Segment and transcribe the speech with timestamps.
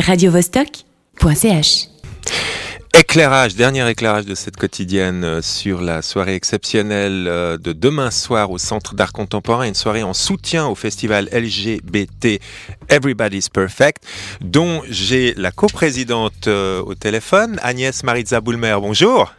[0.00, 1.88] radiovostok.ch
[2.96, 8.50] Éclairage, dernier éclairage de cette quotidienne euh, sur la soirée exceptionnelle euh, de demain soir
[8.50, 12.40] au Centre d'art contemporain, une soirée en soutien au festival LGBT
[12.88, 14.04] Everybody's Perfect,
[14.40, 18.76] dont j'ai la coprésidente euh, au téléphone, Agnès Maritza Boulmer.
[18.80, 19.32] Bonjour.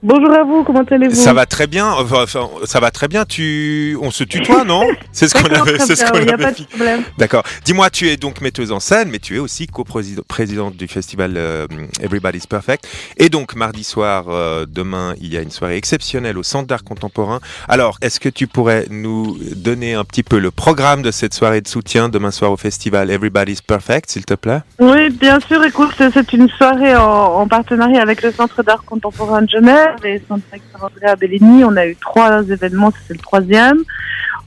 [0.00, 1.90] Bonjour à vous, comment allez-vous Ça va très bien.
[1.90, 2.24] Enfin,
[2.66, 3.24] ça va très bien.
[3.24, 5.76] Tu, on se tutoie, non C'est ce qu'on avait.
[5.80, 6.36] C'est ce qu'on avait.
[6.36, 7.02] Pas de problème.
[7.18, 7.42] D'accord.
[7.64, 11.66] Dis-moi, tu es donc metteuse en scène, mais tu es aussi coprésidente du festival euh,
[12.00, 12.86] Everybody's Perfect.
[13.16, 16.84] Et donc mardi soir, euh, demain, il y a une soirée exceptionnelle au Centre d'art
[16.84, 17.40] contemporain.
[17.66, 21.60] Alors, est-ce que tu pourrais nous donner un petit peu le programme de cette soirée
[21.60, 24.60] de soutien demain soir au festival Everybody's Perfect, s'il te plaît?
[24.78, 25.64] Oui, bien sûr.
[25.64, 27.02] Écoute, c'est une soirée en,
[27.40, 30.42] en partenariat avec le Centre d'art contemporain de Genève et Centre
[30.80, 31.64] Andrea Bellini.
[31.64, 33.78] On a eu trois événements, c'est le troisième.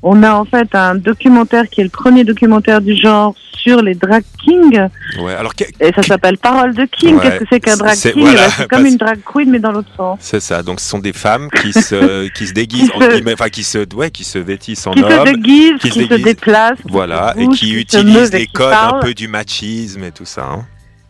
[0.04, 3.94] On a en fait un documentaire qui est le premier documentaire du genre sur les
[3.94, 4.88] drag kings.
[5.20, 7.20] Ouais, alors Et ça s'appelle Parole de King.
[7.20, 8.27] Qu'est-ce que c'est qu'un drag king?
[8.58, 10.17] C'est comme une drag queen mais dans l'autre sens.
[10.22, 10.64] C'est ça.
[10.64, 12.92] Donc ce sont des femmes qui se qui se déguisent,
[13.31, 17.34] enfin qui se ouais, qui se vêtissent en qui se déguisent, qui, se, déplacent, voilà,
[17.38, 20.47] et qui, utilisent les codes un peu du machisme et tout ça.
[20.52, 20.66] Hein.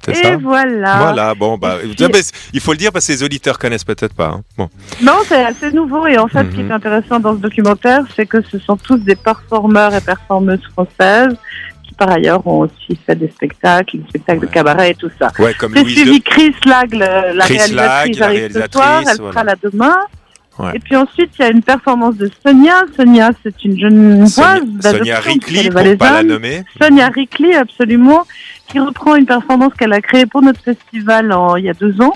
[0.08, 0.98] Et voilà.
[0.98, 4.28] Voilà, bon, bah, il faut le dire parce que les auditeurs connaissent peut-être pas.
[4.30, 4.42] Hein.
[4.58, 4.70] Bon.
[5.02, 6.72] Non, c'est assez nouveau et en fait, ce qui est mhm.
[6.72, 11.36] intéressant dans ce documentaire, c'est que ce sont tous des performeurs et performeuses françaises
[11.88, 15.32] qui, par ailleurs, ont aussi fait des spectacles, des spectacles de cabaret et tout ça.
[15.40, 19.56] Ouais, comme c'est suivi Chris Lag, la, réalisatrice, la réalisatrice ce soir, elle sera là
[19.62, 19.98] demain.
[20.74, 22.84] Et puis ensuite, il y a une performance de Sonia.
[22.96, 24.58] Sonia, c'est une jeune voix.
[24.82, 26.64] Sonia Rickley, pour pas la nommer.
[26.82, 28.26] Sonia Rickley, absolument,
[28.68, 32.02] qui reprend une performance qu'elle a créée pour notre festival en, il y a deux
[32.02, 32.14] ans,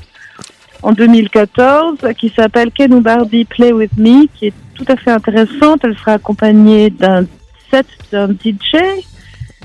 [0.82, 5.82] en 2014, qui s'appelle ou Barbie Play With Me, qui est tout à fait intéressante.
[5.84, 7.26] Elle sera accompagnée d'un
[7.72, 8.76] set d'un DJ.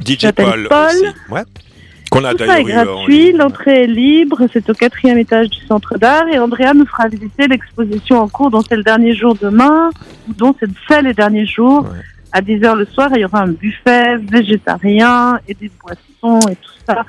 [0.04, 0.86] DJ Paul, Paul.
[0.86, 1.06] Aussi.
[1.30, 1.42] Ouais.
[2.24, 6.28] A Tout ça est gratuit, l'entrée est libre, c'est au quatrième étage du centre d'art
[6.28, 9.90] et Andrea nous fera visiter l'exposition en cours dont c'est le dernier jour demain,
[10.36, 11.86] dont c'est les derniers jours.
[12.32, 16.70] À 10h le soir, il y aura un buffet végétarien et des boissons et tout
[16.86, 17.04] ça.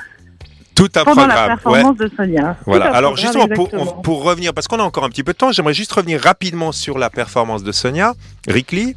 [0.74, 1.38] Tout un Pendant programme.
[1.38, 2.58] la performance de Sonia.
[2.66, 2.86] Voilà.
[2.96, 5.74] Alors justement, pour, pour, revenir, parce qu'on a encore un petit peu de temps, j'aimerais
[5.74, 8.14] juste revenir rapidement sur la performance de Sonia
[8.48, 8.96] Rickley.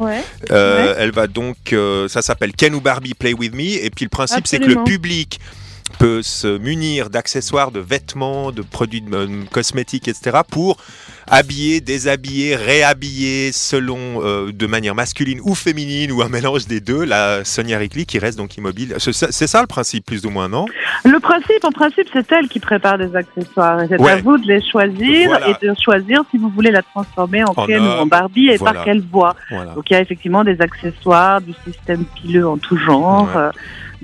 [0.50, 4.04] Euh, elle va donc, euh, ça s'appelle Ken ou Barbie Play With Me, et puis
[4.04, 5.40] le principe c'est que le public
[5.98, 9.04] peut se munir d'accessoires, de vêtements, de produits
[9.50, 10.38] cosmétiques, etc.
[10.48, 10.76] pour
[11.26, 17.04] habiller, déshabiller, réhabiller selon euh, de manière masculine ou féminine ou un mélange des deux.
[17.04, 18.94] La Sonia Rickley qui reste donc immobile.
[18.98, 20.66] C'est ça le principe plus ou moins, non?
[21.04, 23.80] Le principe, en principe, c'est elle qui prépare des accessoires.
[23.88, 27.54] C'est à vous de les choisir et de choisir si vous voulez la transformer en,
[27.54, 29.34] Ken ou en Barbie et par quelle voie.
[29.74, 33.28] Donc il y a effectivement des accessoires, du système pileux en tout genre.
[33.36, 33.50] Euh,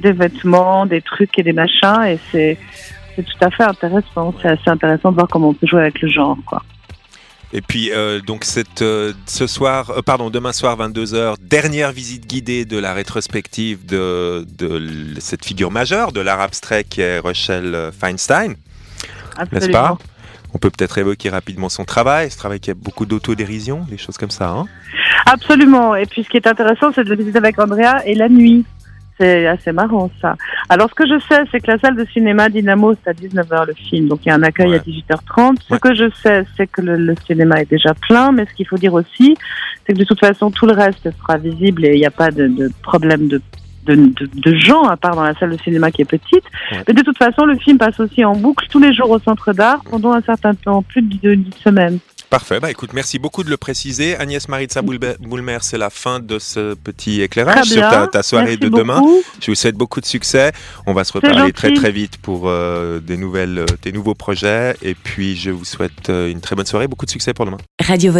[0.00, 2.58] des vêtements, des trucs et des machins, et c'est
[3.16, 4.34] tout à fait intéressant.
[4.40, 6.62] C'est assez intéressant de voir comment on peut jouer avec le genre, quoi.
[7.52, 12.26] Et puis euh, donc cette, euh, ce soir, euh, pardon, demain soir 22h, dernière visite
[12.26, 17.90] guidée de la rétrospective de, de cette figure majeure de l'art abstrait qui est Rochelle
[17.98, 18.54] Feinstein,
[19.52, 19.98] n'est-ce pas?
[20.54, 24.16] On peut peut-être évoquer rapidement son travail, ce travail qui a beaucoup d'autodérision, des choses
[24.16, 24.50] comme ça.
[24.50, 24.66] Hein?
[25.26, 25.94] Absolument.
[25.94, 28.64] Et puis ce qui est intéressant, c'est de le visiter avec Andrea et la nuit.
[29.20, 30.34] C'est assez marrant ça.
[30.70, 33.66] Alors ce que je sais, c'est que la salle de cinéma Dynamo, c'est à 19h
[33.66, 35.56] le film, donc il y a un accueil à 18h30.
[35.68, 38.78] Ce que je sais, c'est que le, cinéma est déjà plein, mais ce qu'il faut
[38.78, 39.36] dire aussi,
[39.86, 42.30] c'est que de toute façon tout le reste sera visible et il n'y a pas
[42.30, 43.42] de, de problème de
[43.86, 46.44] de, de, gens, à part dans la salle de cinéma qui est petite.
[46.86, 49.52] Mais de toute façon, le film passe aussi en boucle tous les jours au centre
[49.52, 51.98] d'art pendant un certain temps, plus de 10 semaines.
[52.30, 52.60] Parfait.
[52.60, 54.16] Bah, écoute, merci beaucoup de le préciser.
[54.16, 59.02] Agnès Maritza Boulmer, c'est la fin de ce petit éclairage sur ta, soirée de demain.
[59.40, 60.52] Je vous souhaite beaucoup de succès.
[60.86, 64.76] On va se reparler très très vite pour euh, des nouvelles, euh, des nouveaux projets.
[64.80, 66.86] Et puis, je vous souhaite euh, une très bonne soirée.
[66.86, 67.58] Beaucoup de succès pour demain.
[67.82, 68.12] Radio